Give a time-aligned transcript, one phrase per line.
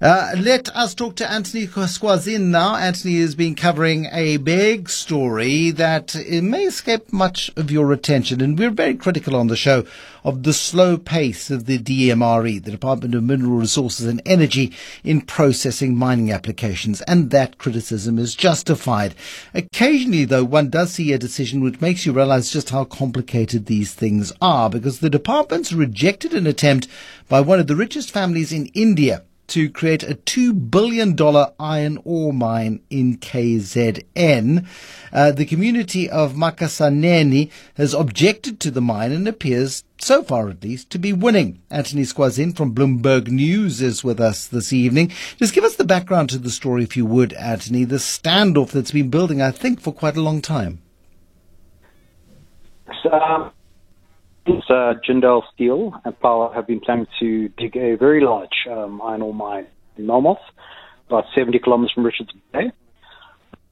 [0.00, 2.76] Uh, let us talk to Anthony Sguazzin now.
[2.76, 8.56] Anthony has been covering a big story that may escape much of your attention, and
[8.56, 9.84] we're very critical on the show
[10.22, 14.72] of the slow pace of the DMRE, the Department of Mineral Resources and Energy,
[15.02, 19.16] in processing mining applications, and that criticism is justified.
[19.52, 23.94] Occasionally, though, one does see a decision which makes you realize just how complicated these
[23.94, 26.86] things are, because the department's rejected an attempt
[27.28, 31.16] by one of the richest families in India to create a $2 billion
[31.58, 34.66] iron ore mine in KZN.
[35.12, 40.62] Uh, the community of Makhasaneni has objected to the mine and appears, so far at
[40.62, 41.60] least, to be winning.
[41.70, 45.10] Anthony Sguazzin from Bloomberg News is with us this evening.
[45.36, 48.92] Just give us the background to the story, if you would, Anthony, the standoff that's
[48.92, 50.82] been building, I think, for quite a long time.
[54.48, 59.00] Um, uh, Jindal Steel and Power have been planning to dig a very large um,
[59.02, 59.66] iron ore mine
[59.96, 60.38] in Melmoth,
[61.06, 62.70] about 70 kilometers from Richards Bay.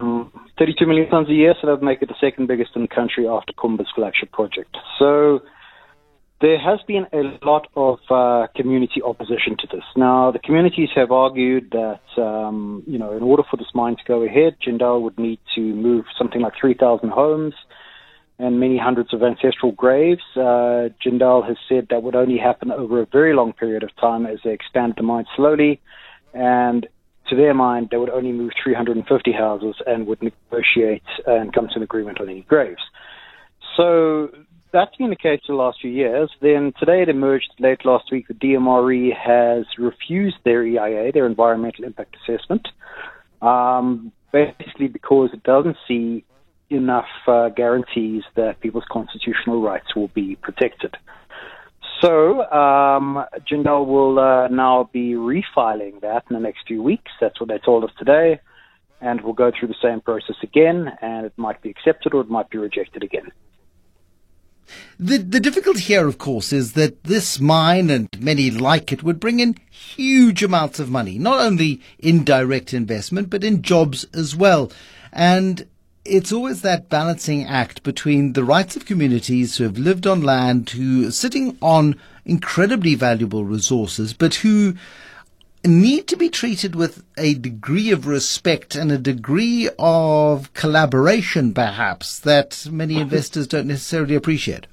[0.00, 2.82] Um, 32 million tons a year, so that would make it the second biggest in
[2.82, 4.76] the country after Kumba's flagship project.
[4.98, 5.40] So
[6.40, 9.84] there has been a lot of uh, community opposition to this.
[9.96, 14.02] Now, the communities have argued that, um, you know, in order for this mine to
[14.06, 17.54] go ahead, Jindal would need to move something like 3,000 homes
[18.38, 20.22] and many hundreds of ancestral graves.
[20.36, 24.26] Uh, Jindal has said that would only happen over a very long period of time
[24.26, 25.80] as they expand the mine slowly.
[26.34, 26.86] And
[27.28, 31.76] to their mind, they would only move 350 houses and would negotiate and come to
[31.76, 32.82] an agreement on any graves.
[33.76, 34.28] So
[34.72, 36.30] that's been the case for the last few years.
[36.40, 41.84] Then today it emerged late last week that DMRE has refused their EIA, their environmental
[41.84, 42.68] impact assessment,
[43.42, 46.24] um, basically because it doesn't see
[46.70, 50.96] enough uh, guarantees that people's constitutional rights will be protected.
[52.00, 57.10] So, um, Jindal will uh, now be refiling that in the next few weeks.
[57.20, 58.40] That's what they told us today.
[59.00, 62.30] And we'll go through the same process again, and it might be accepted or it
[62.30, 63.32] might be rejected again.
[64.98, 69.18] The, the difficulty here, of course, is that this mine and many like it would
[69.18, 74.36] bring in huge amounts of money, not only in direct investment, but in jobs as
[74.36, 74.70] well.
[75.12, 75.66] And
[76.08, 80.70] it's always that balancing act between the rights of communities who have lived on land,
[80.70, 84.74] who are sitting on incredibly valuable resources, but who
[85.64, 92.18] need to be treated with a degree of respect and a degree of collaboration, perhaps,
[92.20, 94.66] that many investors don't necessarily appreciate.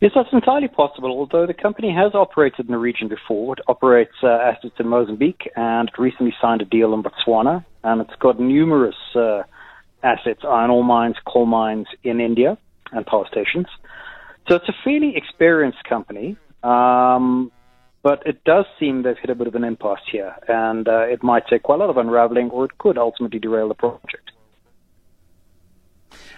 [0.00, 1.10] Yes, that's entirely possible.
[1.10, 5.50] Although the company has operated in the region before, it operates uh, assets in Mozambique
[5.56, 9.42] and recently signed a deal in Botswana, and it's got numerous uh,
[10.02, 12.58] assets, iron ore mines, coal mines in India,
[12.92, 13.66] and power stations.
[14.48, 17.52] So it's a fairly experienced company, um,
[18.02, 21.22] but it does seem they've hit a bit of an impasse here, and uh, it
[21.22, 24.30] might take quite a lot of unraveling, or it could ultimately derail the project.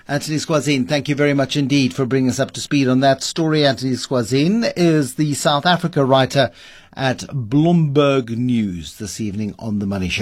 [0.09, 3.23] Anthony Sguazzin, thank you very much indeed for bringing us up to speed on that
[3.23, 3.65] story.
[3.65, 6.51] Anthony Sguazzin is the South Africa writer
[6.93, 10.11] at Bloomberg News this evening on The Money Show.